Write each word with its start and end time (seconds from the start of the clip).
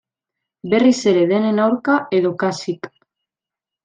Berriz 0.71 0.95
ere 1.11 1.25
denen 1.33 1.61
aurka, 1.67 1.97
edo 2.21 2.31
kasik. 2.45 2.89